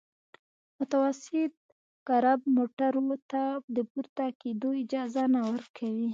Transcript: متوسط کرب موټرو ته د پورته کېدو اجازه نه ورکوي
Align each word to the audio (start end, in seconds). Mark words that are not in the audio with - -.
متوسط 0.77 1.53
کرب 2.07 2.39
موټرو 2.55 3.01
ته 3.31 3.43
د 3.75 3.77
پورته 3.91 4.25
کېدو 4.41 4.69
اجازه 4.83 5.23
نه 5.33 5.41
ورکوي 5.51 6.07